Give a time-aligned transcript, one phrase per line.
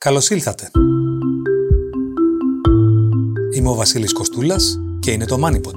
[0.00, 0.70] Καλώς ήλθατε.
[3.54, 5.76] Είμαι ο Βασίλης Κοστούλας και είναι το MoneyPod.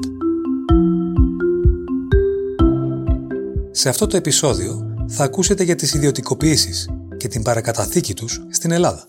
[3.71, 9.07] Σε αυτό το επεισόδιο θα ακούσετε για τις ιδιωτικοποιήσεις και την παρακαταθήκη τους στην Ελλάδα.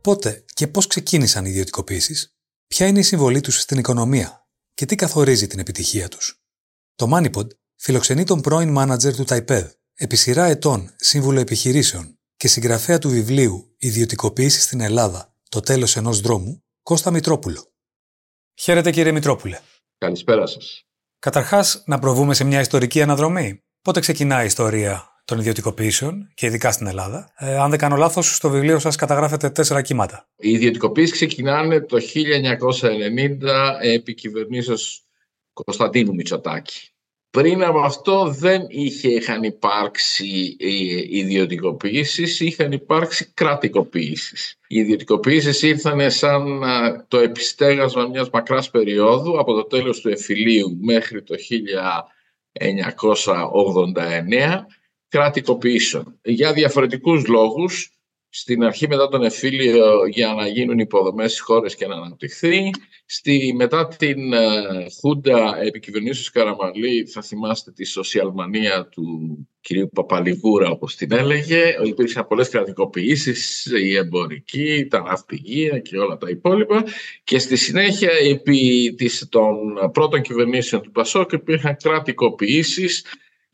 [0.00, 2.36] Πότε και πώς ξεκίνησαν οι ιδιωτικοποιήσεις,
[2.66, 6.42] ποια είναι η συμβολή τους στην οικονομία; Και τι καθορίζει την επιτυχία τους;
[6.94, 7.46] Το MoneyPod
[7.84, 13.74] φιλοξενεί τον πρώην μάνατζερ του Ταϊπέδ, επί σειρά ετών σύμβουλο επιχειρήσεων και συγγραφέα του βιβλίου
[13.78, 17.72] Ιδιωτικοποίησης στην Ελλάδα, το τέλος ενός δρόμου, Κώστα Μητρόπουλο.
[18.60, 19.58] Χαίρετε κύριε Μητρόπουλε.
[19.98, 20.84] Καλησπέρα σας.
[21.18, 23.62] Καταρχάς, να προβούμε σε μια ιστορική αναδρομή.
[23.82, 28.36] Πότε ξεκινάει η ιστορία των ιδιωτικοποιήσεων και ειδικά στην Ελλάδα; Ε, αν δεν κάνω λάθος,
[28.36, 30.28] στο βιβλίο σας καταγράφετε τέσσερα κύματα.
[30.36, 35.06] Οι ιδιωτικοποιήσεις ξεκινάνε το 1990 επί κυβερνήσεως
[35.52, 36.91] Κωνσταντίνου Μητσοτάκη.
[37.32, 44.58] Πριν από αυτό δεν είχε, είχαν υπάρξει ε, ιδιωτικοποιήσεις, είχαν υπάρξει κρατικοποιήσεις.
[44.66, 46.62] Οι ιδιωτικοποιήσεις ήρθαν σαν
[47.08, 51.34] το επιστέγασμα μιας μακράς περίοδου από το τέλος του εφηλίου μέχρι το
[52.52, 54.66] 1989
[55.08, 56.18] κρατικοποιήσεων.
[56.22, 58.01] Για διαφορετικούς λόγους
[58.34, 62.70] στην αρχή μετά τον εφήλιο για να γίνουν υποδομές στις χώρες και να αναπτυχθεί.
[63.06, 70.96] Στη, μετά την uh, Χούντα επικυβερνήσεως Καραμαλή θα θυμάστε τη σοσιαλμανία του κυρίου Παπαλιγούρα όπως
[70.96, 71.76] την έλεγε.
[71.84, 76.84] Υπήρξαν πολλές κρατικοποιήσεις, η εμπορική, τα ναυπηγεία και όλα τα υπόλοιπα.
[77.24, 79.54] Και στη συνέχεια επί της, των
[79.92, 83.04] πρώτων κυβερνήσεων του Πασόκ υπήρχαν κρατικοποιήσεις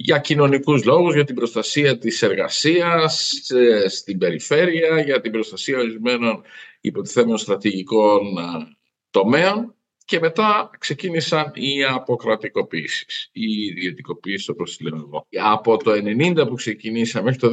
[0.00, 6.42] για κοινωνικούς λόγους, για την προστασία της εργασίας ε, στην περιφέρεια, για την προστασία ορισμένων
[6.80, 8.76] υποτιθέμενων στρατηγικών ε,
[9.10, 9.74] τομέων
[10.04, 15.26] και μετά ξεκίνησαν οι αποκρατικοποίησεις, οι ιδιωτικοποίησεις όπως λέω εγώ.
[15.42, 17.50] Από το 1990 που ξεκινήσαμε μέχρι το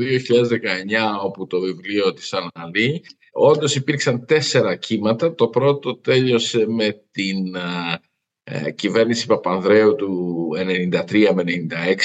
[1.20, 5.36] 2019 όπου το βιβλίο της αναλύει, όντως υπήρξαν τέσσερα κύματα.
[5.36, 7.56] Το πρώτο τέλειωσε με την
[8.48, 10.50] ε, κυβέρνηση Παπανδρέου του
[11.10, 11.44] 93 με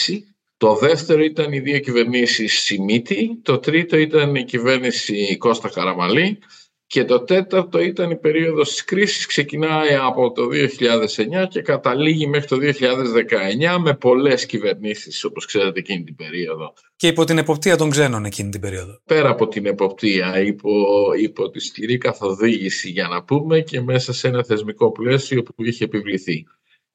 [0.09, 0.21] 96
[0.61, 6.39] το δεύτερο ήταν οι δύο κυβερνήσεις Σιμίτη, το τρίτο ήταν η κυβέρνηση Κώστα Καραμαλή
[6.91, 12.49] και το τέταρτο ήταν η περίοδος της κρίσης, ξεκινάει από το 2009 και καταλήγει μέχρι
[12.49, 16.73] το 2019 με πολλές κυβερνήσεις όπως ξέρετε εκείνη την περίοδο.
[16.97, 19.01] Και υπό την εποπτεία των ξένων εκείνη την περίοδο.
[19.05, 20.71] Πέρα από την εποπτεία, υπό,
[21.21, 25.85] υπό τη σκληρή καθοδήγηση για να πούμε και μέσα σε ένα θεσμικό πλαίσιο που είχε
[25.85, 26.47] επιβληθεί.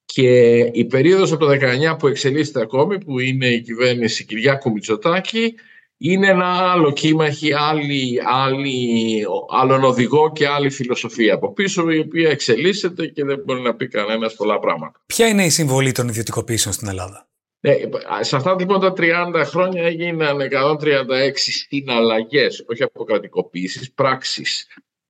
[0.05, 5.53] Και η περίοδος από το 19 που εξελίσσεται ακόμη, που είναι η κυβέρνηση Κυριάκου Μητσοτάκη,
[5.97, 11.99] είναι ένα άλλο κύμα, έχει άλλη, άλλη, άλλον οδηγό και άλλη φιλοσοφία από πίσω, η
[11.99, 15.01] οποία εξελίσσεται και δεν μπορεί να πει κανένας πολλά πράγματα.
[15.05, 17.27] Ποια είναι η συμβολή των ιδιωτικοποιήσεων στην Ελλάδα;
[17.59, 17.73] Ναι,
[18.19, 21.31] σε αυτά λοιπόν τα 30 χρόνια έγιναν 136
[21.67, 24.67] συναλλαγές, όχι αποκρατικοποίησεις, πράξεις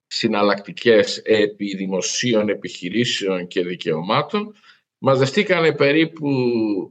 [0.07, 4.56] συναλλακτικές επί δημοσίων επιχειρήσεων και δικαιωμάτων
[5.05, 6.29] μαζευτήκανε περίπου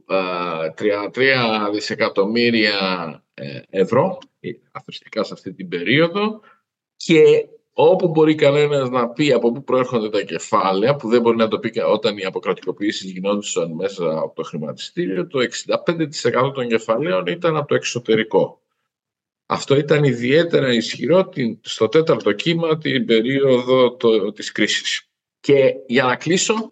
[0.07, 2.77] 33 δισεκατομμύρια
[3.33, 6.39] ε, ευρώ ε, αθρηστικά σε αυτή την περίοδο
[6.95, 11.47] και όπου μπορεί κανένας να πει από πού προέρχονται τα κεφάλαια, που δεν μπορεί να
[11.47, 17.57] το πει όταν οι αποκρατικοποιήσεις γινόντουσαν μέσα από το χρηματιστήριο, το 65% των κεφαλαίων ήταν
[17.57, 18.61] από το εξωτερικό.
[19.45, 21.29] Αυτό ήταν ιδιαίτερα ισχυρό
[21.61, 25.09] στο τέταρτο κύμα την περίοδο το, της κρίσης.
[25.39, 26.71] Και για να κλείσω,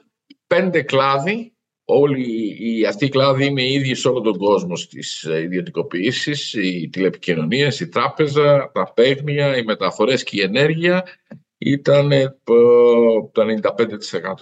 [0.56, 1.54] πέντε κλάδοι,
[1.86, 6.90] όλοι οι, αυτοί οι κλάδοι είναι ίδιοι σε όλο τον κόσμο στις ε, ιδιωτικοποιήσεις, οι
[6.92, 11.04] τηλεπικοινωνίες, η τράπεζα, τα παίγνια, οι μεταφορές και η ενέργεια
[11.58, 12.38] ήταν ε,
[13.32, 13.44] το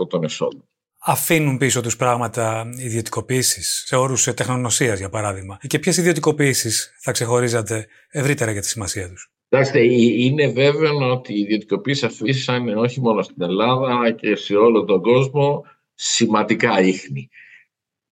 [0.02, 0.66] 95% των εσόδων.
[1.04, 5.60] Αφήνουν πίσω τους πράγματα ιδιωτικοποιήσεις, σε όρους τεχνονοσίας για παράδειγμα.
[5.68, 11.40] Και ποιες ιδιωτικοποιήσεις θα ξεχωρίζατε ευρύτερα για τη σημασία τους; Κοιτάξτε, είναι βέβαιο ότι οι
[11.40, 15.64] ιδιωτικοποιήσεις αφήσαν όχι μόνο στην Ελλάδα αλλά και σε όλο τον κόσμο
[16.04, 17.30] σημαντικά ίχνη.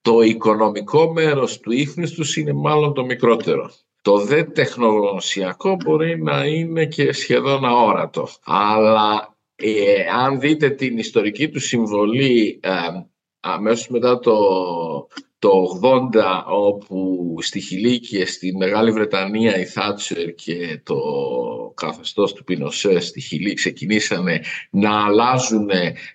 [0.01, 3.71] Το οικονομικό μέρος του ίχνης τους είναι μάλλον το μικρότερο.
[4.01, 8.27] Το δε τεχνογνωσιακό μπορεί να είναι και σχεδόν αόρατο.
[8.43, 12.69] Αλλά ε, αν δείτε την ιστορική του συμβολή ε,
[13.39, 14.37] αμέσως μετά το,
[15.39, 15.79] το
[16.13, 20.97] 80 όπου στη Χιλή και στη Μεγάλη Βρετανία η Θάτσερ και το
[21.75, 24.41] καθεστώς του Πινοσέ στη Χιλή ξεκινήσανε
[24.71, 25.69] να αλλάζουν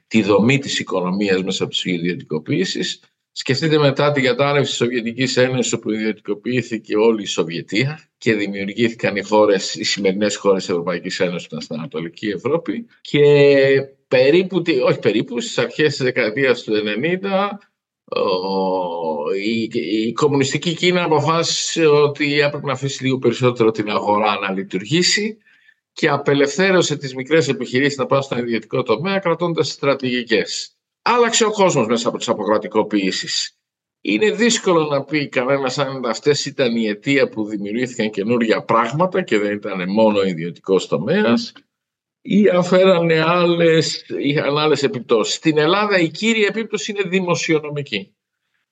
[0.06, 3.00] τη δομή της οικονομίας μέσα από τις ιδιωτικοποιήσεις.
[3.32, 9.22] Σκεφτείτε μετά τη κατάρρευση της Σοβιετικής Ένωσης όπου ιδιωτικοποιήθηκε όλη η Σοβιετία και δημιουργήθηκαν οι
[9.22, 13.24] χώρες, οι σημερινές χώρες της Ευρωπαϊκής Ένωσης που ήταν στην Ανατολική Ευρώπη και
[14.08, 17.58] περίπου, όχι περίπου, στις αρχές της δεκαετίας του 90
[19.36, 19.70] η,
[20.06, 25.38] η κομμουνιστική Κίνα αποφάσισε ότι έπρεπε να αφήσει λίγο περισσότερο την αγορά να λειτουργήσει
[25.92, 30.76] και απελευθέρωσε τις μικρές επιχειρήσεις να πάνε στον ιδιωτικό τομέα κρατώντας στρατηγικές.
[31.02, 33.58] Άλλαξε ο κόσμος μέσα από τις αποκρατικοποιήσεις.
[34.00, 39.38] Είναι δύσκολο να πει κανένας αν αυτές ήταν η αιτία που δημιουργήθηκαν καινούργια πράγματα και
[39.38, 41.52] δεν ήταν μόνο ιδιωτικός τομέας
[42.26, 45.34] ή αφέρανε άλλες, είχαν άλλες επιπτώσεις.
[45.34, 48.14] Στην Ελλάδα η κύρια επίπτωση είναι δημοσιονομική.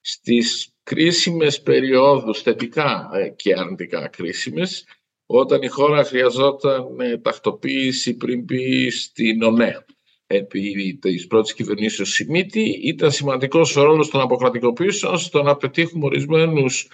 [0.01, 4.87] Στις κρίσιμες περιόδους, θετικά ε, και αρνητικά κρίσιμες,
[5.27, 9.85] όταν η χώρα χρειαζόταν ε, τακτοποίηση πριν πει στην ΟΝΕ
[10.27, 16.89] επί της πρώτης κυβερνήσεως Σιμίτη, ήταν σημαντικός ο ρόλος των αποκρατικοποιήσεων στο να πετύχουμε ορισμένους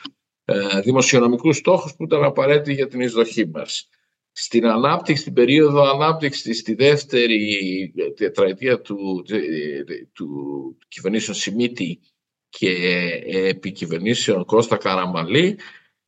[0.45, 3.89] ε, δημοσιονομικούς στόχους που ήταν απαραίτητοι για την εισδοχή μας.
[4.41, 9.25] Στην ανάπτυξη, στην περίοδο ανάπτυξης στη δεύτερη τετραετία του,
[10.13, 10.29] του
[10.89, 12.01] κυβερνήσεων Σιμίτη
[12.49, 12.71] και
[13.25, 15.59] επί κυβερνήσεων Κώστα Καραμαλή,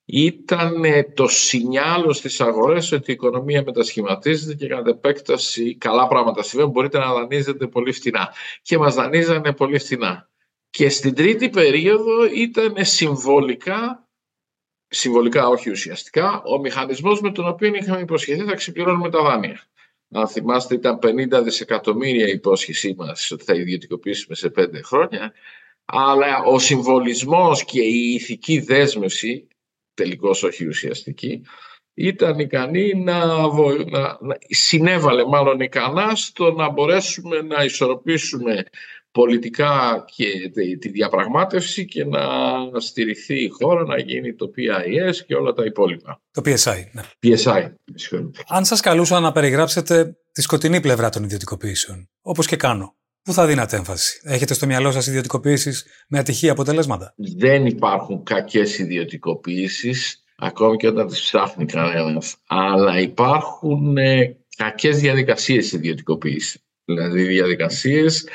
[0.04, 0.82] ήταν
[1.14, 6.72] το σινιάλο στις αγορές ότι η οικονομία μετασχηματίζεται και κατά επέκταση καλά πράγματα συμβαίνουν.
[6.72, 8.34] Μπορείτε να δανείζετε πολύ φτηνά.
[8.62, 10.30] Και μας δανείζανε πολύ φτηνά.
[10.70, 14.09] Και στην τρίτη περίοδο ήταν συμβολικά,
[14.90, 19.60] συμβολικά όχι ουσιαστικά, ο μηχανισμός με τον οποίο είχαμε υποσχεθεί θα ξεπληρώνουμε τα δάνεια.
[20.12, 25.32] Αν θυμάστε ήταν 50 δισεκατομμύρια η υπόσχεσή μας ότι θα ιδιωτικοποιήσουμε σε πέντε χρόνια,
[25.84, 29.48] αλλά ο συμβολισμός και η ηθική δέσμευση
[29.94, 31.42] τελικώς όχι ουσιαστική,
[31.94, 38.64] ήταν ικανή να, να, να συνέβαλε μάλλον ικανά στο να μπορέσουμε να ισορροπήσουμε
[39.12, 42.20] πολιτικά και τη διαπραγμάτευση και να
[42.80, 46.20] στηριχθεί η χώρα να γίνει το PIS και όλα τα υπόλοιπα.
[46.30, 47.02] Το PSI, ναι.
[47.22, 47.72] PSI,
[48.48, 53.46] Αν σας καλούσα να περιγράψετε τη σκοτεινή πλευρά των ιδιωτικοποιήσεων, όπως και κάνω, Πού θα
[53.46, 60.76] δίνατε έμφαση, Έχετε στο μυαλό σας ιδιωτικοποιήσεις με ατυχή αποτελέσματα; Δεν υπάρχουν κακές ιδιωτικοποιήσεις, ακόμη
[60.76, 62.36] και όταν τις ψάχνει κανένας.
[62.46, 66.60] Αλλά υπάρχουν ε, κακές διαδικασίες ιδιωτικοποίηση.
[66.84, 68.28] Δηλαδή διαδικασίες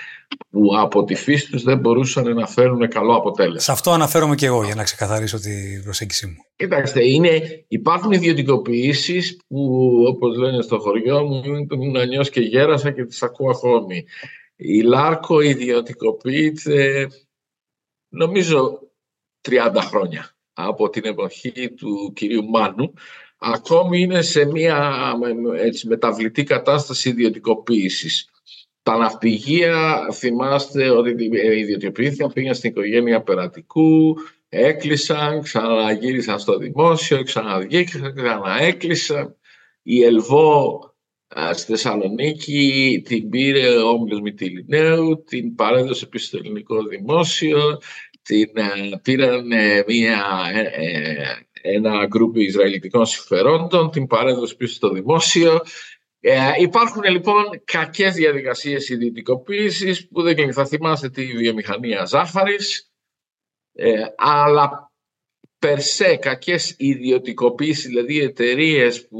[0.49, 3.59] που από τη φύση τους δεν μπορούσαν να φέρουν καλό αποτέλεσμα.
[3.59, 6.35] Σε αυτό αναφέρομαι και εγώ για να ξεκαθαρίσω την προσέγγιση μου.
[6.55, 11.41] Κοιτάξτε, είναι, υπάρχουν ιδιωτικοποιήσεις που όπως λένε στο χωριό μου
[11.71, 14.05] ήμουν νιώσεις και γέρασα και τις ακούω ακόμη.
[14.55, 17.07] Η Λάρκο ιδιωτικοποιείται
[18.09, 18.79] νομίζω
[19.49, 22.93] 30 χρόνια από την εποχή του κυρίου Μάνου.
[23.37, 24.95] Ακόμη είναι σε μια
[25.57, 28.29] έτσι, μεταβλητή κατάσταση ιδιωτικοποίησης.
[28.85, 31.09] Τα ναυπηγεία, θυμάστε ότι
[31.59, 34.15] ιδιωτικοποιήθηκαν, πήγαν στην οικογένεια Περατικού,
[34.49, 39.35] έκλεισαν, ξαναγύρισαν στο δημόσιο, ξαναβγήκαν, ξαναέκλεισαν.
[39.81, 40.79] Η Ελβό
[41.53, 47.79] Στη Θεσσαλονίκη την πήρε ο Όμιλος Μητυλινέου, την παρέδωσε επίσης στο ελληνικό δημόσιο,
[48.21, 49.47] την ε, πήραν
[49.87, 50.23] μια,
[50.53, 55.61] ε, ε, ένα γκρουπ Ισραηλιτικών συμφερόντων, την παρέδωσε πίσω στο δημόσιο.
[56.59, 62.91] Υπάρχουν λοιπόν κακές διαδικασίες ιδιωτικοποίησης που δεν θα θυμάστε τη βιομηχανία ζάχαρης,
[64.15, 64.91] αλλά
[65.59, 69.19] περσέ κακές ιδιωτικοποίησεις, δηλαδή εταιρείες που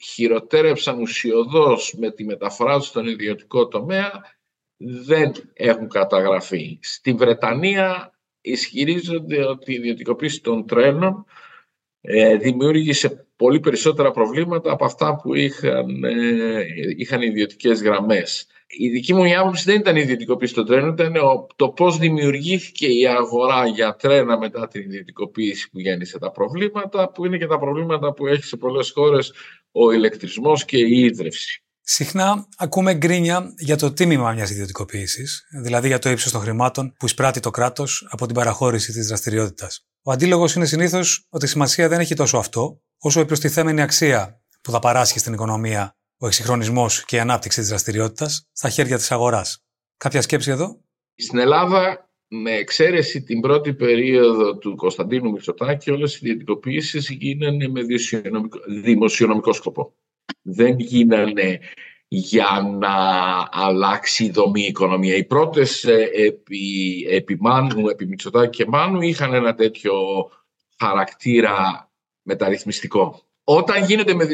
[0.00, 4.10] χειροτέρεψαν ουσιοδός με τη μεταφορά τους στον ιδιωτικό τομέα,
[4.76, 6.78] δεν έχουν καταγραφεί.
[6.82, 11.24] Στη Βρετανία ισχυρίζονται ότι η ιδιωτικοποίηση των τρένων
[12.00, 19.14] ε, δημιούργησε πολύ περισσότερα προβλήματα από αυτά που είχαν, ε, είχαν ιδιωτικές γραμμές η δική
[19.14, 21.12] μου άποψη δεν ήταν η ιδιωτικοποίηση των τρένων, ήταν
[21.56, 27.26] το πώς δημιουργήθηκε η αγορά για τρένα μετά την ιδιωτικοποίηση που γέννησε τα προβλήματα, που
[27.26, 29.32] είναι και τα προβλήματα που έχει σε πολλές χώρες
[29.72, 31.58] ο ηλεκτρισμός και η ίδρυυση.
[31.80, 37.06] Συχνά ακούμε γκρίνια για το τίμημα μιας ιδιωτικοποίησης, δηλαδή για το ύψος των χρημάτων που
[37.06, 39.86] εισπράττει το κράτος από την παραχώρηση της δραστηριότητας.
[40.02, 44.70] Ο αντίλογος είναι συνήθως ότι σημασία δεν έχει τόσο αυτό, όσο η προστιθέμενη αξία που
[44.70, 49.64] θα παράσχει στην οικονομία ο εξυγχρονισμός και η ανάπτυξη της δραστηριότητας στα χέρια της αγοράς.
[49.96, 50.80] Κάποια σκέψη εδώ;
[51.14, 57.80] Στην Ελλάδα, με εξαίρεση την πρώτη περίοδο του Κωνσταντίνου Μητσοτάκη, όλες οι ιδιωτικοποιήσεις γίνανε με
[58.82, 59.94] δημοσιονομικό σκοπό.
[60.42, 61.60] Δεν γίνανε
[62.08, 62.94] για να
[63.50, 65.16] αλλάξει η δομή η οικονομία.
[65.16, 69.92] Οι πρώτες ε, επί, επί, Μάνου, επί Μητσοτάκη και Μάνου είχαν ένα τέτοιο
[70.78, 71.88] χαρακτήρα
[72.24, 74.24] μεταρρυθμιστικό όταν γίνεται με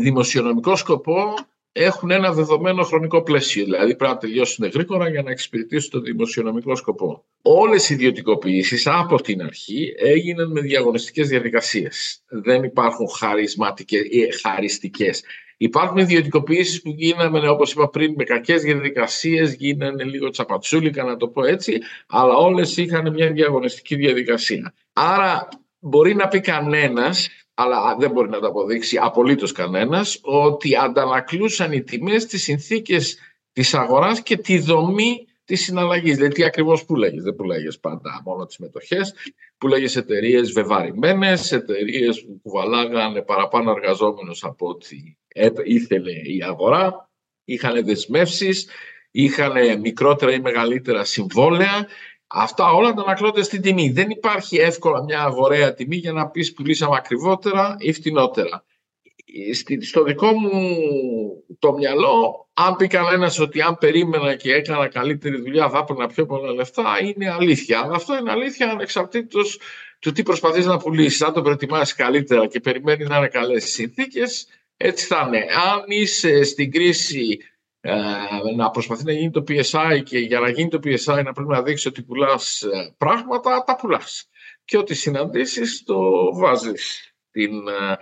[0.00, 1.34] δημοσιονομικό σκοπό
[1.72, 3.64] έχουν ένα δεδομένο χρονικό πλαίσιο.
[3.64, 7.24] Δηλαδή πρέπει να τελειώσουν γρήγορα για να εξυπηρετήσουν το δημοσιονομικό σκοπό.
[7.42, 12.22] Όλες οι ιδιωτικοποιήσεις από την αρχή έγιναν με διαγωνιστικές διαδικασίες.
[12.28, 13.06] Δεν υπάρχουν
[14.42, 15.22] χαριστικές.
[15.56, 21.28] Υπάρχουν ιδιωτικοποιήσεις που γίνανε, όπως είπα πριν, με κακές διαδικασίες, γίνανε λίγο τσαπατσούλικα, να το
[21.28, 24.74] πω έτσι, αλλά όλες είχαν μια διαγωνιστική διαδικασία.
[24.92, 25.48] Άρα,
[25.80, 31.82] μπορεί να πει κανένας, αλλά δεν μπορεί να το αποδείξει απολύτως κανένας, ότι αντανακλούσαν οι
[31.82, 33.18] τιμές τις συνθήκες
[33.52, 36.16] της αγοράς και τη δομή της συναλλαγής.
[36.16, 37.20] Δηλαδή, τι ακριβώς πουλάγε.
[37.20, 39.14] Δεν πουλάγε πάντα μόνο τις μετοχές.
[39.58, 44.96] Πουλάγε εταιρείες βεβαρημένες, εταιρείες που κουβαλάγανε παραπάνω εργαζόμενους από ό,τι
[45.64, 47.10] ήθελε η αγορά.
[47.44, 48.68] Είχαν δεσμεύσεις,
[49.10, 51.86] είχαν μικρότερα ή μεγαλύτερα συμβόλαια.
[52.32, 53.90] Αυτά όλα τα ανακλώνται στην τιμή.
[53.90, 58.64] Δεν υπάρχει εύκολα μια αγοραία τιμή για να πεις πουλήσαμε ακριβότερα ή φτηνότερα
[59.80, 60.76] στο δικό μου
[61.58, 66.26] το μυαλό, αν πει κανένας ότι αν περίμενα και έκανα καλύτερη δουλειά θα έπαιρνα πιο
[66.26, 67.80] πολλά λεφτά, είναι αλήθεια.
[67.80, 69.60] Αλλά αυτό είναι αλήθεια ανεξαρτήτως
[69.98, 71.22] του τι προσπαθείς να πουλήσεις.
[71.22, 74.46] Αν το προετοιμάσεις καλύτερα και περιμένεις να είναι καλές συνθήκες,
[74.76, 75.38] έτσι θα είναι.
[75.38, 77.38] Αν είσαι στην κρίση
[77.80, 77.94] ε,
[78.56, 81.62] να προσπαθεί να γίνει το PSI και για να γίνει το PSI να πρέπει να
[81.62, 84.28] δείξει ότι πουλάς ε, πράγματα, τα πουλάς.
[84.64, 85.98] Και ό,τι συναντήσεις το
[86.34, 87.96] βάζεις στην ε,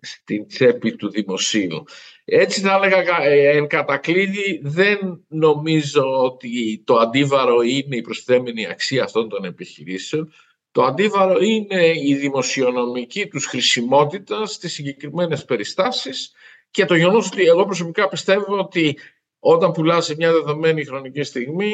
[0.00, 1.84] στην τσέπη του δημοσίου.
[2.24, 9.04] Έτσι θα έλεγα ε, εν κατακλείδη δεν νομίζω ότι το αντίβαρο είναι η προσθέμενη αξία
[9.04, 10.32] αυτών των επιχειρήσεων.
[10.72, 16.32] Το αντίβαρο είναι η δημοσιονομική τους χρησιμότητα στις συγκεκριμένες περιστάσεις
[16.70, 18.98] και το γεγονός ότι εγώ προσωπικά πιστεύω ότι
[19.38, 21.72] όταν πουλάς σε μια δεδομένη χρονική στιγμή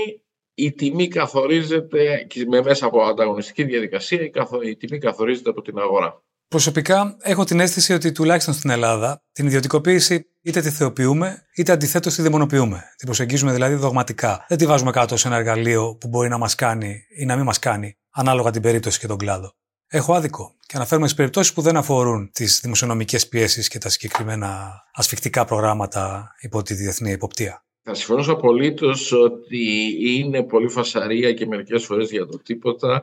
[0.55, 4.31] η τιμή καθορίζεται και με μέσα από ανταγωνιστική διαδικασία
[4.65, 6.23] η τιμή καθορίζεται από την αγορά.
[6.49, 12.15] Προσωπικά έχω την αίσθηση ότι τουλάχιστον στην Ελλάδα την ιδιωτικοποίηση είτε τη θεοποιούμε είτε αντιθέτως
[12.15, 12.83] τη δαιμονοποιούμε.
[12.97, 14.45] Την προσεγγίζουμε δηλαδή δογματικά.
[14.49, 17.45] Δεν τη βάζουμε κάτω σε ένα εργαλείο που μπορεί να μας κάνει ή να μην
[17.45, 19.55] μας κάνει, ανάλογα την περίπτωση και τον κλάδο.
[19.97, 24.83] Έχω άδικο και αναφέρουμε στις περιπτώσεις που δεν αφορούν τις δημοσιονομικές πιέσεις και τα συγκεκριμένα
[24.93, 27.65] ασφικτικά προγράμματα υπό τη διεθνή υποπτία.
[27.83, 33.03] Θα συμφωνήσω απολύτως ότι είναι πολύ φασαρία και μερικές φορές για το τίποτα.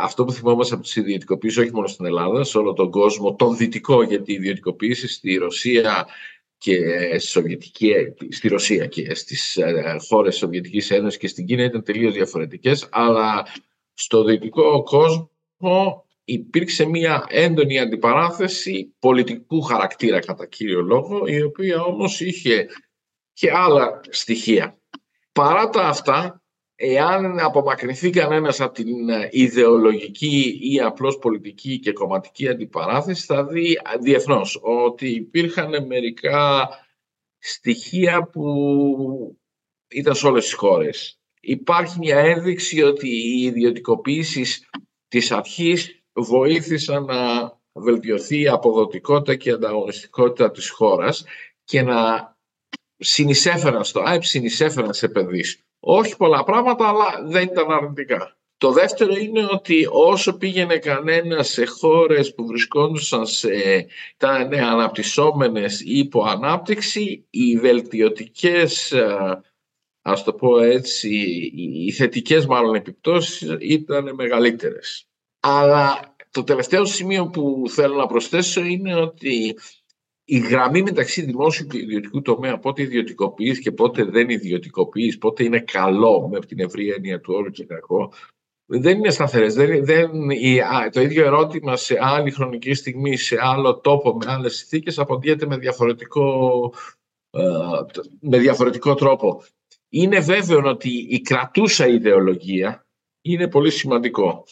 [0.00, 3.56] Αυτό που θυμόμαστε από τις ιδιωτικοποιήσεις, όχι μόνο στην Ελλάδα, σε όλο τον κόσμο, τον
[3.56, 6.06] δυτικό, γιατί η ιδιωτικοποίηση στη Ρωσία
[6.58, 6.78] και
[7.18, 7.92] Σοβιετική,
[8.28, 12.88] στη Ρωσία και στις ε, χώρες της Σοβιετικής Ένωσης και στην Κίνα ήταν τελείως διαφορετικές,
[12.90, 13.46] αλλά
[13.94, 15.30] στο δυτικό κόσμο
[16.24, 22.66] υπήρξε μια έντονη αντιπαράθεση πολιτικού χαρακτήρα κατά κύριο λόγο, η οποία όμως είχε
[23.32, 24.78] και άλλα στοιχεία.
[25.32, 26.42] Παρά τα αυτά,
[26.74, 33.78] εάν απομακρυνθεί κανένας από την ε, ιδεολογική ή απλώς πολιτική και κομματική αντιπαράθεση, θα δει
[34.00, 36.68] διεθνώς ότι υπήρχαν μερικά
[37.38, 38.44] στοιχεία που
[39.88, 41.20] ήταν σε όλες τις χώρες.
[41.40, 44.68] Υπάρχει μια ένδειξη ότι οι ιδιωτικοποιήσεις
[45.08, 51.24] της αρχής βοήθησαν να βελτιωθεί η αποδοτικότητα και η ανταγωνιστικότητα της χώρας
[51.64, 52.36] και να
[52.98, 55.62] συνεισέφεραν στο ΑΕΠ, συνεισέφεραν σε επενδύσεις.
[55.80, 58.36] Όχι πολλά πράγματα, αλλά δεν ήταν αρνητικά.
[58.58, 63.48] Το δεύτερο είναι ότι όσο πήγαινε κανένα σε χώρες που βρισκόντουσαν σε
[64.14, 68.94] ήταν αναπτυσσόμενες ή υπό ανάπτυξη, οι βελτιωτικές,
[70.10, 71.08] ας το πω έτσι,
[71.54, 75.06] οι θετικές μάλλον επιπτώσεις ήταν μεγαλύτερες.
[75.40, 79.56] Αλλά το τελευταίο σημείο που θέλω να προσθέσω είναι ότι
[80.24, 85.60] η γραμμή μεταξύ δημόσιου και ιδιωτικού τομέα, πότε ιδιωτικοποιείς και πότε δεν ιδιωτικοποιείς, πότε είναι
[85.60, 88.12] καλό με την ευρία έννοια του όρου και κακό,
[88.70, 89.54] δεν είναι σταθερές.
[89.54, 90.10] Δεν, δεν,
[90.92, 95.56] το ίδιο ερώτημα σε άλλη χρονική στιγμή, σε άλλο τόπο, με άλλες συνθήκες, απαντιέται με
[95.56, 96.72] διαφορετικό,
[97.30, 97.42] ε,
[98.20, 99.42] με διαφορετικό τρόπο.
[99.88, 102.86] Είναι βέβαιο ότι η κρατούσα ιδεολογία
[103.22, 104.44] είναι πολύ σημαντικό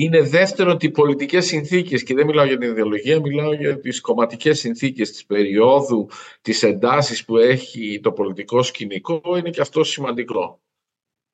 [0.00, 4.00] είναι δεύτερο ότι οι πολιτικές συνθήκες, και δεν μιλάω για την ιδεολογία, μιλάω για τις
[4.00, 6.08] κομματικές συνθήκες της περίοδου,
[6.42, 10.60] τις εντάσεις που έχει το πολιτικό σκηνικό, είναι και αυτό σημαντικό.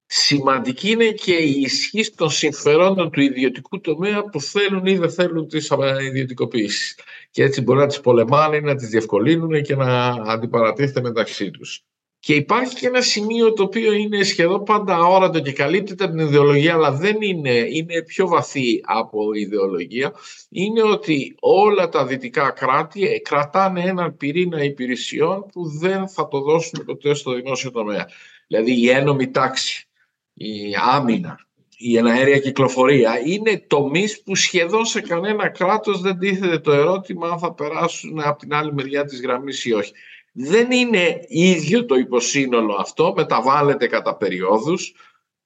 [0.07, 5.49] Σημαντική είναι και η ισχύ των συμφερόντων του ιδιωτικού τομέα που θέλουν ή δεν θέλουν
[5.49, 5.71] τις
[6.09, 6.99] ιδιωτικοποίησεις.
[7.31, 11.85] Και έτσι μπορεί να τις πολεμάνε, να τις διευκολύνουν και να αντιπαρατίθεται μεταξύ τους.
[12.25, 16.27] Και υπάρχει και ένα σημείο το οποίο είναι σχεδόν πάντα αόρατο και καλύπτεται από την
[16.27, 20.13] ιδεολογία, αλλά δεν είναι, είναι πιο βαθύ από ιδεολογία,
[20.49, 26.85] είναι ότι όλα τα δυτικά κράτη κρατάνε έναν πυρήνα υπηρεσιών που δεν θα το δώσουν
[26.85, 28.09] ποτέ στο δημόσιο τομέα.
[28.47, 29.89] Δηλαδή η ένομη τάξη,
[30.35, 30.51] η
[30.93, 31.39] άμυνα,
[31.77, 37.39] η εναέρια κυκλοφορία είναι τομείς που σχεδόν σε κανένα κράτος δεν τίθεται το ερώτημα αν
[37.39, 39.93] θα περάσουν από την άλλη μεριά της γραμμής ή όχι
[40.37, 44.95] δεν είναι ίδιο το υποσύνολο αυτό, μεταβάλλεται κατά περιόδους.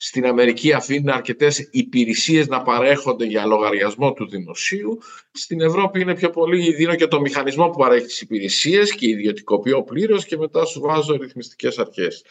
[0.00, 4.98] στην Αμερική αφήνουν αρκετές υπηρεσίες να παρέχονται για λογαριασμό του δημοσίου.
[5.30, 9.82] Στην Ευρώπη είναι πιο πολύ δίνω και το μηχανισμό που παρέχει τις υπηρεσίες και ιδιωτικοποιώ
[9.82, 12.24] πλήρως και μετά σου βάζω ρυθμιστικές αρχές.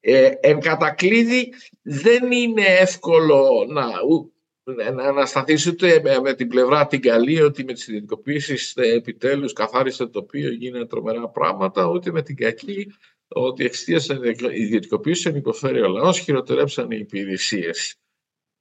[0.00, 3.86] Ε, εν κατακλείδη δεν είναι εύκολο να,
[4.94, 9.52] να, να σταθείς ούτε με, την πλευρά την καλή ότι με τις ιδιωτικοποίησεις ε, επιτέλους
[9.52, 12.92] καθάρισε το οποίο γίνεται τρομερά πράγματα, ούτε με την κακή
[13.28, 14.06] ότι εξαιτίας
[14.52, 17.94] ιδιωτικοποίησεων υποφέρει ο λαός, χειροτερέψαν οι υπηρεσίες.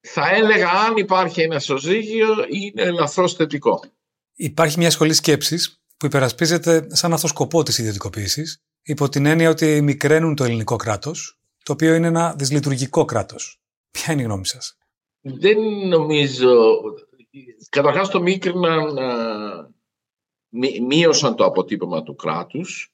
[0.01, 3.83] Θα έλεγα, αν υπάρχει ένα ισοζύγιο, είναι ελαφρώ θετικό.
[4.35, 9.81] Υπάρχει μια σχολή σκέψης που υπερασπίζεται σαν αυτό σκοπό της ιδιωτικοποίησης, υπό την έννοια ότι
[9.81, 13.59] μικραίνουν το ελληνικό κράτος, το οποίο είναι ένα δυσλειτουργικό κράτος.
[13.91, 14.76] Ποια είναι η γνώμη σας,
[15.33, 16.81] Δεν νομίζω.
[17.69, 18.97] Καταρχάς, το μίκριναν,
[20.87, 22.91] μείωσαν το αποτύπωμα του κράτους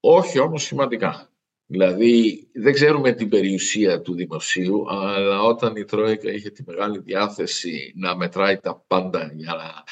[0.00, 1.30] όχι όμως σημαντικά.
[1.66, 7.92] Δηλαδή δεν ξέρουμε την περιουσία του δημοσίου, αλλά όταν η Τρόικα είχε τη μεγάλη διάθεση
[7.96, 9.84] να μετράει τα πάντα για να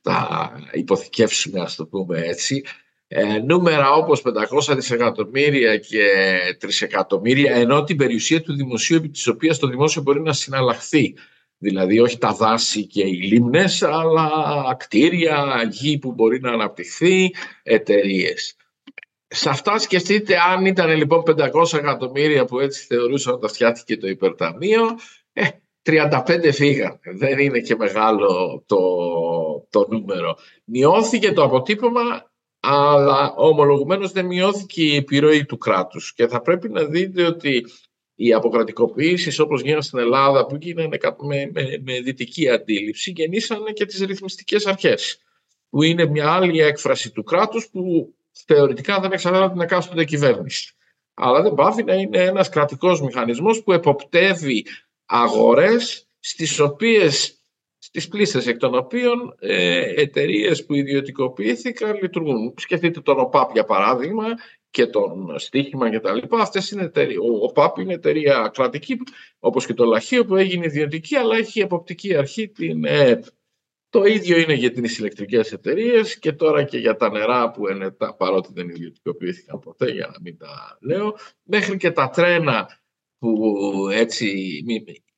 [0.00, 2.64] τα υποθηκεύσουμε, ας το πούμε έτσι,
[3.08, 6.06] ε, νούμερα όπως 500 δισεκατομμύρια και
[6.58, 11.14] τρισεκατομμύρια, ενώ την περιουσία του δημοσίου επί της οποίας το δημόσιο μπορεί να συναλλαχθεί.
[11.58, 14.30] Δηλαδή όχι τα δάση και οι λίμνες, αλλά
[14.78, 18.56] κτίρια, γη που μπορεί να αναπτυχθεί, εταιρείες.
[19.28, 24.82] Σε αυτά σκεφτείτε αν ήταν λοιπόν 500 εκατομμύρια που έτσι θεωρούσαν όταν φτιάχτηκε το υπερταμείο,
[25.32, 25.48] ε,
[25.82, 27.00] 35 φύγαν.
[27.16, 28.78] Δεν είναι και μεγάλο το,
[29.70, 30.36] το νούμερο.
[30.64, 32.30] Μειώθηκε το αποτύπωμα,
[32.68, 36.14] αλλά ομολογουμένως δεν μειώθηκε η επιρροή του κράτους.
[36.14, 37.64] Και θα πρέπει να δείτε ότι
[38.14, 40.88] οι αποκρατικοποιήσεις όπως γίνανε στην Ελλάδα που γίνανε
[41.22, 45.18] με, με, με δυτική αντίληψη γεννήσανε και τις ρυθμιστικές αρχές
[45.70, 48.14] που είναι μια άλλη έκφραση του κράτους που
[48.46, 50.74] θεωρητικά δεν εξαρτάται την εκάστοτε κυβέρνηση.
[51.14, 54.66] Αλλά δεν πάθει να είναι ένας κρατικός μηχανισμός που εποπτεύει
[55.06, 57.35] αγορές στις οποίες
[57.96, 62.54] στις πλήστες εκ των οποίων ε, εταιρείες που ιδιωτικοποιήθηκαν λειτουργούν.
[62.56, 64.24] Σκεφτείτε τον ΟΠΑΠ για παράδειγμα
[64.70, 66.38] και τον στοίχημα και τα λοιπά.
[66.38, 67.20] Αυτές είναι εταιρεία.
[67.20, 68.98] Ο ΟΠΑΠ είναι εταιρεία κρατική
[69.38, 73.24] όπως και το Λαχείο που έγινε ιδιωτική αλλά έχει εποπτική αρχή την ΕΕΠ.
[73.88, 77.90] Το ίδιο είναι για τις ηλεκτρικές εταιρείες και τώρα και για τα νερά που είναι
[77.90, 82.80] τα, παρότι δεν ιδιωτικοποιήθηκαν ποτέ για να μην τα λέω, μέχρι και τα τρένα
[83.18, 84.34] που έτσι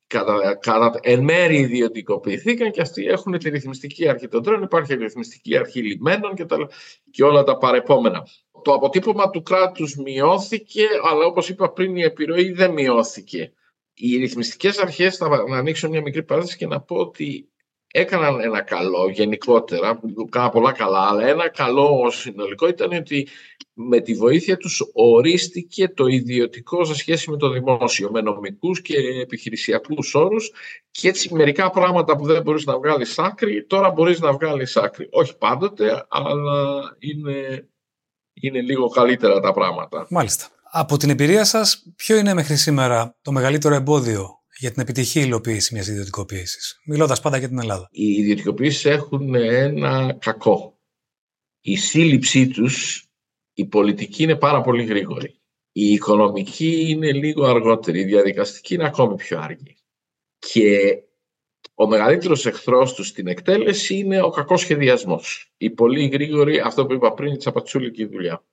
[0.08, 4.96] κατά, κατά, εν μέρη ιδιωτικοποιηθήκαν και αυτοί έχουν τη ρυθμιστική αρχή των τρένων, υπάρχει η
[4.96, 6.56] ρυθμιστική αρχή λιμένων και, τα,
[7.10, 8.26] και όλα τα παρεπόμενα.
[8.62, 13.52] Το αποτύπωμα του κράτους μειώθηκε, αλλά όπως είπα πριν η επιρροή δεν μειώθηκε.
[13.94, 17.48] Οι ρυθμιστικές αρχές, θα να ανοίξω μια μικρή παράδοση και να πω ότι
[17.90, 23.28] έκαναν ένα καλό γενικότερα, κάνα πολλά καλά, αλλά ένα καλό συνολικό ήταν ότι
[23.74, 28.96] με τη βοήθεια τους ορίστηκε το ιδιωτικό σε σχέση με το δημόσιο, με νομικούς και
[29.22, 30.50] επιχειρησιακούς όρους
[30.90, 35.08] και έτσι μερικά πράγματα που δεν μπορείς να βγάλεις άκρη, τώρα μπορείς να βγάλεις άκρη.
[35.10, 37.68] Όχι πάντοτε, αλλά είναι,
[38.32, 40.06] είναι λίγο καλύτερα τα πράγματα.
[40.10, 40.46] Μάλιστα.
[40.70, 45.74] Από την εμπειρία σας, ποιο είναι μέχρι σήμερα το μεγαλύτερο εμπόδιο για την επιτυχή υλοποίηση
[45.74, 46.80] μιας ιδιωτικοποίησης.
[46.86, 47.88] Μιλώντας πάντα για την Ελλάδα.
[47.90, 50.78] Οι ιδιωτικοποίησεις έχουν ένα κακό.
[51.60, 53.06] Η σύλληψή τους,
[53.52, 55.40] η πολιτική είναι πάρα πολύ γρήγορη.
[55.72, 58.00] Η οικονομική είναι λίγο αργότερη.
[58.00, 59.76] Η διαδικαστική είναι ακόμη πιο αργή.
[60.38, 60.98] Και
[61.74, 65.52] ο μεγαλύτερος εχθρός τους στην εκτέλεση είναι ο κακός σχεδιασμός.
[65.56, 68.44] Η πολύ γρήγορη, αυτό που είπα πριν, η τσαπατσούλικη δουλειά.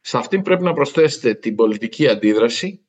[0.00, 2.85] Σε αυτήν πρέπει να προσθέσετε την πολιτική αντίδραση,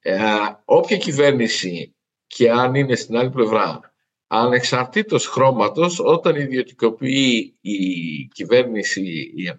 [0.00, 0.18] ε,
[0.64, 1.94] όποια κυβέρνηση
[2.26, 3.80] και αν είναι στην άλλη πλευρά,
[4.26, 7.78] ανεξαρτήτως χρώματος, όταν ιδιωτικοποιεί η
[8.26, 9.02] κυβέρνηση,
[9.34, 9.56] η,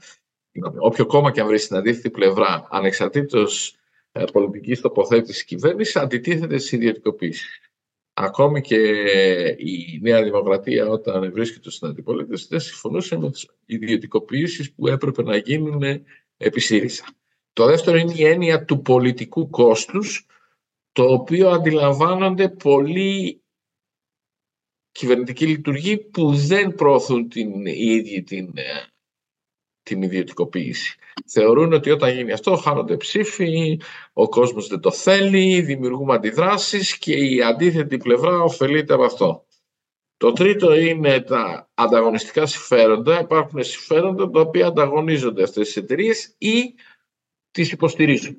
[0.79, 3.75] όποιο κόμμα και αν βρει στην αντίθετη πλευρά, ανεξαρτήτως
[4.11, 7.59] ε, πολιτικής τοποθέτησης κυβέρνησης, αντιτίθεται στις ιδιωτικοποίησεις.
[8.13, 8.77] Ακόμη και
[9.57, 15.37] η Νέα Δημοκρατία όταν βρίσκεται στην αντιπολίτευση δεν συμφωνούσε με τις ιδιωτικοποιήσεις που έπρεπε να
[15.37, 15.81] γίνουν
[16.37, 17.05] επί ΣΥΡΙΖΑ.
[17.53, 20.25] Το δεύτερο είναι η έννοια του πολιτικού κόστους,
[20.91, 23.41] το οποίο αντιλαμβάνονται πολλοί
[24.91, 28.85] κυβερνητικοί λειτουργοί που δεν προωθούν την ίδια την, ε,
[29.83, 30.97] την ιδιωτικοποίηση.
[31.25, 33.79] Θεωρούν ότι όταν γίνει αυτό χάνονται ψήφοι,
[34.13, 39.45] ο κόσμος δεν το θέλει, δημιουργούμε αντιδράσεις και η αντίθετη πλευρά ωφελείται από αυτό.
[40.17, 43.19] Το τρίτο είναι τα ανταγωνιστικά συμφέροντα.
[43.19, 46.73] Υπάρχουν συμφέροντα τα οποία ανταγωνίζονται αυτές τις εταιρείες ή
[47.51, 48.37] τις υποστηρίζουν.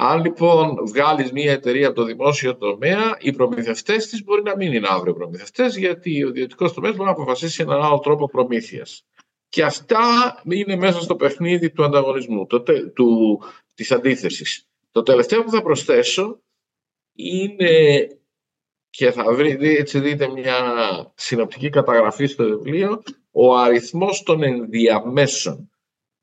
[0.00, 4.72] Αν λοιπόν βγάλεις μια εταιρεία από το δημόσιο τομέα, οι προμηθευτές της μπορεί να μην
[4.72, 9.04] είναι αύριο προμηθευτές, γιατί ο ιδιωτικός τομέας μπορεί να αποφασίσει έναν άλλο τρόπο προμήθειας.
[9.48, 10.00] Και αυτά
[10.44, 12.62] είναι μέσα στο παιχνίδι του ανταγωνισμού, το,
[12.94, 13.40] του,
[13.74, 14.68] της αντίθεσης.
[14.90, 16.40] Το τελευταίο που θα προσθέσω
[17.12, 18.06] είναι
[18.90, 20.58] και θα βρει, έτσι δείτε μια
[21.14, 25.70] συνοπτική καταγραφή στο βιβλίο, ο αριθμός των ενδιαμέσων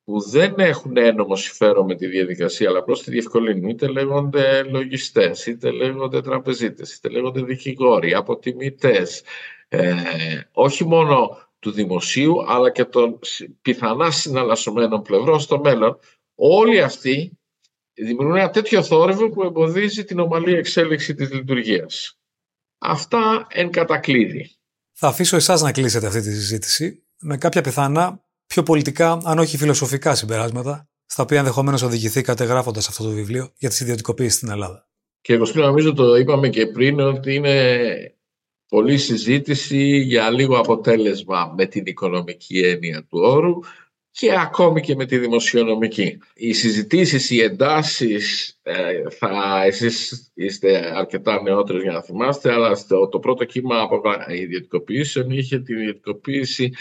[0.06, 3.70] που δεν έχουν ένομο συμφέρον με τη διαδικασία, αλλά απλώς τη διευκολύνουν.
[3.70, 9.24] Είτε λέγονται λογιστές, είτε λέγονται τραπεζίτες, είτε λέγονται δικηγόροι, αποτιμητές.
[9.68, 9.94] Ε,
[10.52, 13.20] όχι μόνο του δημοσίου, αλλά και των
[13.62, 16.00] πιθανά συναλλασσομένων πλευρών στο μέλλον.
[16.36, 17.40] Όλοι αυτοί
[17.94, 22.20] δημιουργούν ένα τέτοιο θόρυβο που εμποδίζει την ομαλή εξέλιξη της λειτουργίας.
[22.78, 24.56] Αυτά εν κατακλείδη.
[24.92, 29.58] Θα αφήσω εσάς να κλείσετε αυτή τη συζήτηση με κάποια πιθανά πιο πολιτικά, αν όχι
[29.58, 34.88] φιλοσοφικά συμπεράσματα, στα οποία ενδεχομένως οδηγηθήκατε γράφοντας αυτό το βιβλίο για τις ιδιωτικοποίησεις στην Ελλάδα.
[35.22, 37.78] Και εγώ νομίζω το είπαμε και πριν ότι είναι
[38.68, 43.60] πολλή συζήτηση για λίγο αποτέλεσμα με την οικονομική έννοια του όρου
[44.12, 46.18] και ακόμη και με τη δημοσιονομική.
[46.34, 52.78] Οι συζητήσεις, οι εντάσεις, ε, θα, εσείς είστε αρκετά νεότεροι για να θυμάστε, αλλά
[53.12, 56.72] το πρώτο κύμα από ιδιωτικοποιήσεων είχε την ιδιωτικοποίηση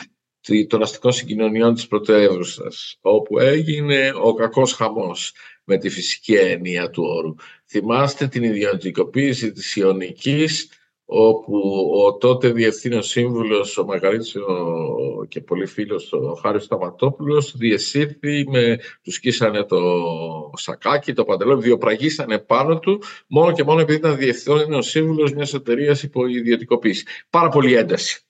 [0.69, 5.33] των αστικών συγκοινωνιών της πρωτεύουσας, όπου έγινε ο κακός χαμός
[5.65, 7.35] με τη φυσική έννοια του όρου.
[7.67, 10.69] Θυμάστε την ιδιωτικοποίηση της Ιωνικής,
[11.05, 11.61] όπου
[12.05, 14.37] ο τότε διευθύνων σύμβουλος, ο μεγαλύτερος
[15.29, 19.81] και πολύ φίλος, ο Χάρης Σταματόπουλος, διεσύρθη, με, τους σκίσανε το
[20.57, 26.03] σακάκι, το παντελόνι, βιοπραγήσανε πάνω του, μόνο και μόνο επειδή ήταν διευθύνων σύμβουλος μιας εταιρείας
[26.03, 27.05] υπό ιδιωτικοποίηση.
[27.31, 28.23] Πάρα πολύ ένταση.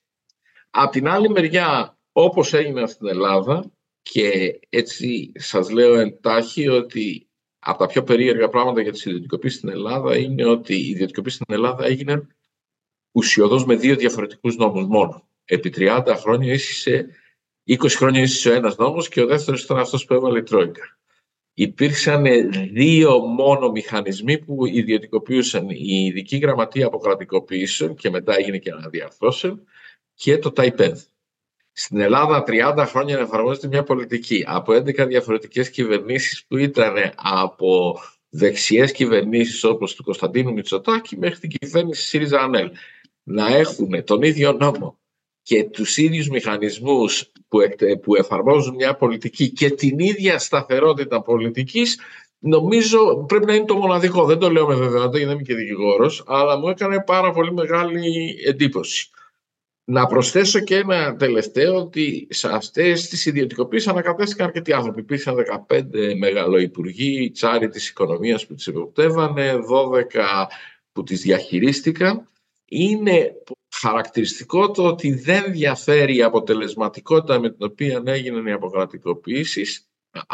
[0.71, 3.73] Απ' την άλλη μεριά, όπως έγινε στην Ελλάδα,
[4.03, 9.71] και έτσι σας λέω εντάχει ότι από τα πιο περίεργα πράγματα για τις ιδιωτικοποίησεις στην
[9.71, 12.27] Ελλάδα είναι ότι η ιδιωτικοποίηση στην Ελλάδα έγινε
[13.13, 15.29] ουσιοδός με δύο διαφορετικούς νόμους μόνο.
[15.45, 17.09] Επί 30 χρόνια ίσχυσε,
[17.65, 20.99] 20 χρόνια ίσχυσε ο ένας νόμος και ο δεύτερος ήταν αυτός που έβαλε η Τρόικα.
[21.55, 22.25] Υπήρξαν
[22.73, 29.65] δύο μόνο μηχανισμοί που ιδιωτικοποιούσαν η ειδική γραμματεία αποκρατικοποιήσεων και μετά έγινε και αναδιαρθώσεων
[30.15, 31.03] και το ΤΑΙΠΕΔ.
[31.77, 38.93] Στην Ελλάδα 30 χρόνια εφαρμόζεται μια πολιτική από 11 διαφορετικές κυβερνήσεις που ήταν από δεξιές
[38.93, 42.71] κυβερνήσεις όπως του Κωνσταντίνου Μητσοτάκη μέχρι την κυβέρνηση ΣΥΡΙΖΑ ΑΝΕΛ
[43.23, 44.99] να έχουν τον ίδιο νόμο
[45.43, 47.59] και τους ίδιους μηχανισμούς που,
[48.03, 51.99] που εφαρμόζουν μια πολιτική και την ίδια σταθερότητα πολιτικής
[52.39, 54.25] νομίζω πρέπει να είναι το μοναδικό.
[54.25, 57.53] Δεν το λέω με βεβαιότητα γιατί δεν είμαι και δικηγόρος, αλλά μου έκανε πάρα πολύ
[57.53, 59.11] μεγάλη εντύπωση.
[59.87, 65.01] Να προσθέσω και ένα τελευταίο ότι σε αυτές τις ιδιωτικοποίησεις ανακατέστηκαν αρκετοί άνθρωποι.
[65.01, 65.37] Υπήρχαν
[65.69, 70.47] 15 μεγαλοϊπουργοί, τσάρι της οικονομίας που τις εποπτεύανε, 12
[70.93, 72.29] που τις διαχειρίστηκαν
[72.65, 73.33] είναι
[73.75, 79.89] χαρακτηριστικό το ότι δεν διαφέρει η αποτελεσματικότητα με την οποία έγιναν οι αποκρατικοποιήσεις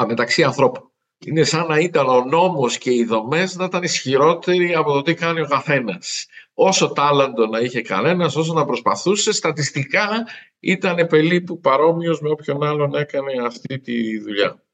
[0.06, 0.90] μεταξύ ανθρώπων.
[1.26, 5.14] Είναι σαν να ήταν ο νόμος και οι δομές να ήταν ισχυρότεροι από το τι
[5.14, 6.26] κάνει ο καθένας.
[6.62, 10.26] Όσο τάλαντο να είχε κανένας, όσο να προσπαθούσε, στατιστικά
[10.58, 14.64] ήταν περίπου παρόμοιος με όποιον άλλον έκανε αυτή τη δουλειά.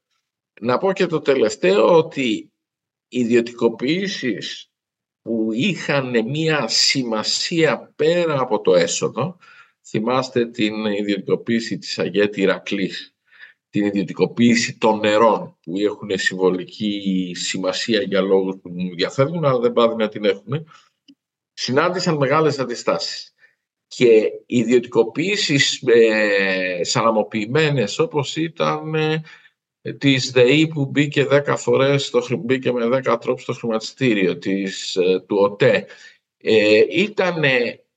[0.61, 2.51] Να πω και το τελευταίο ότι
[3.07, 4.71] οι ιδιωτικοποιήσεις
[5.21, 9.37] που είχαν μία σημασία πέρα από το έσοδο.
[9.87, 13.15] Θυμάστε την ιδιωτικοποίηση της Αγέτη Ηρακλής,
[13.69, 19.73] την ιδιωτικοποίηση των νερών που έχουν συμβολική σημασία για λόγους που μου διαφεύγουν, αλλά δεν
[19.73, 20.67] πάνε να την έχουν.
[21.59, 23.33] Συνάντησαν μεγάλες αντιστάσεις.
[23.87, 29.21] Και οι ιδιωτικοποίησεις ε, σαλαμοποιημένες όπως ήταν ε,
[29.97, 35.19] της ΔΕΗ που μπήκε 10 φορές, στο, μπήκε με 10 τρόπους στο χρηματιστήριο της, ε,
[35.27, 35.85] του ΟΤΕ.
[36.37, 37.43] Ε, ήταν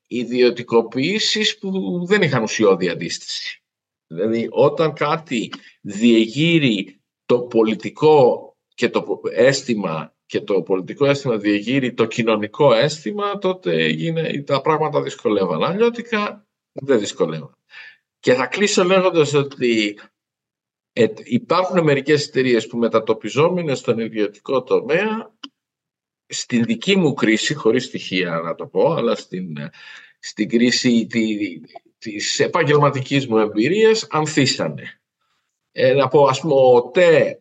[0.06, 3.62] ιδιωτικοποιήσεις που δεν είχαν ουσιώδη αντίσταση.
[4.06, 12.06] Δηλαδή όταν κάτι διεγείρει το πολιτικό και το αίσθημα και το πολιτικό αίσθημα διεγείρει το
[12.06, 15.62] κοινωνικό αίσθημα, τότε γίνε, τα πράγματα δυσκολεύαν.
[15.62, 17.56] Αλλιώτικα δεν δυσκολεύαν.
[18.18, 19.98] Και θα κλείσω λέγοντας ότι
[20.92, 25.34] ε, υπάρχουν μερικές εταιρείες που μετατοπιζόμενες στον ιδιωτικό τομέα
[26.26, 29.56] στην δική μου κρίση, χωρίς στοιχεία να το πω, αλλά στην,
[30.18, 31.36] στην κρίση τη,
[31.98, 35.00] της επαγγελματικής μου εμπειρίας ανθίσανε.
[35.72, 37.39] Ε, να πω, ας πούμε, ο ΤΕ,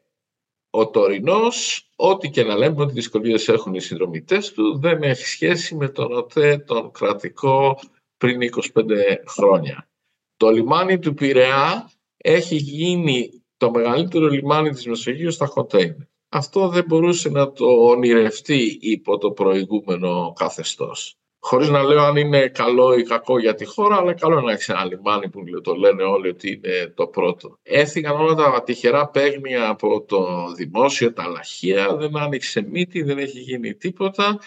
[0.70, 5.76] ο τωρινός, ό,τι και να λέμε ότι δυσκολίες έχουν οι συνδρομητές του, δεν έχει σχέση
[5.76, 7.80] με τον ΟΤΕ, τον κρατικό,
[8.18, 9.90] πριν 25 χρόνια.
[10.38, 16.08] Το λιμάνι του Πειραιά έχει γίνει το μεγαλύτερο λιμάνι της Μεσογείου στα κοντέινερ.
[16.30, 21.19] Αυτό δεν μπορούσε να το ονειρευτεί υπό το προηγούμενο καθεστώς.
[21.42, 24.72] Χωρίς να λέω αν είναι καλό ή κακό για τη χώρα, αλλά καλό να έχει
[24.72, 27.58] ένα λιμάνι που το λένε όλοι ότι είναι το πρώτο.
[27.64, 33.40] Έφυγαν όλα τα τυχερά παίγνια από το δημόσιο, τα λαχεία, δεν άνοιξε μύτη, δεν έχει
[33.40, 34.40] γίνει τίποτα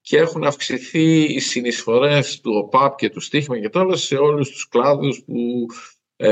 [0.00, 4.68] και έχουν αυξηθεί οι συνεισφορές του ΟΠΑΠ και του στίχημα και τώρα σε όλους τους
[4.68, 5.66] κλάδους που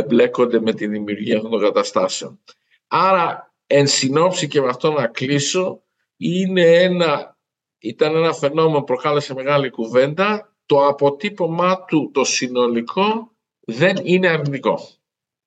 [0.07, 2.41] μπλέκονται με τη δημιουργία αυτών των καταστάσεων.
[2.87, 5.83] Άρα, εν συνόψη και με αυτό να κλείσω,
[6.17, 7.38] είναι ένα,
[7.79, 10.53] ήταν ένα φαινόμενο που προκάλεσε μεγάλη κουβέντα.
[10.67, 14.81] Το αποτύπωμά του, το συνολικό, δεν είναι αρνητικό.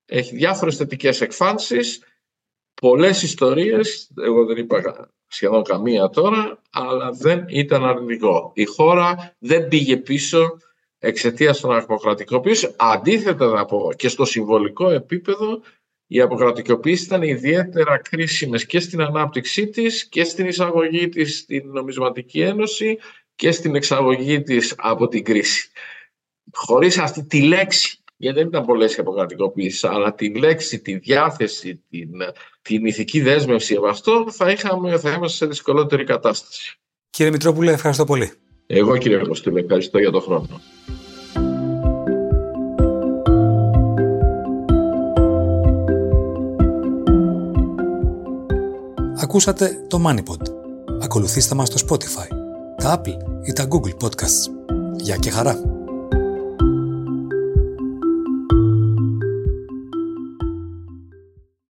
[0.06, 2.04] Έχει διάφορες θετικές εκφάνσεις,
[2.82, 8.52] πολλές ιστορίες, εγώ δεν είπα σχεδόν καμία τώρα, αλλά δεν ήταν αρνητικό.
[8.56, 10.58] Η χώρα δεν πήγε πίσω
[11.00, 12.74] εξαιτίας των αποκρατικοποίησεων.
[12.78, 15.62] Αντίθετα να πω και στο συμβολικό επίπεδο
[16.14, 22.42] οι αποκρατικοποίησεις ήταν ιδιαίτερα κρίσιμες και στην ανάπτυξή της και στην εισαγωγή της στην νομισματική
[22.42, 22.98] ένωση
[23.36, 25.70] και στην εξαγωγή της από την κρίση.
[26.54, 31.84] Χωρίς αυτή τη λέξη, γιατί δεν ήταν πολλές οι αποκρατικοποίησεις, αλλά τη λέξη, τη διάθεση,
[31.90, 32.10] την,
[32.62, 36.80] την ηθική δέσμευση από αυτό, θα, είχαμε, θα είμαστε σε δυσκολότερη κατάσταση.
[37.10, 38.32] Κύριε Μητρόπουλε, ευχαριστώ πολύ.
[38.68, 40.62] Εγώ κύριε Κωστήλε, ευχαριστώ για τον χρόνο.
[49.32, 50.42] Ακούσατε το MoneyPod.
[51.02, 52.28] Ακολουθήστε μας στο Spotify,
[52.78, 54.52] τα Apple ή τα Google Podcasts.
[54.96, 55.81] Γεια και χαρά!